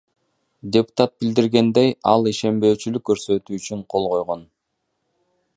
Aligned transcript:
Депутат 0.77 1.13
билдиргендей, 1.23 1.93
ал 2.13 2.31
ишенбөөчүлүк 2.33 3.07
көрсөтүү 3.11 3.63
үчүн 3.63 3.87
кол 3.95 4.13
койгон. 4.15 4.47